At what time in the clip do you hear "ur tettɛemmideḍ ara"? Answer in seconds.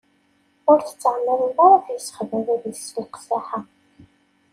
0.71-1.75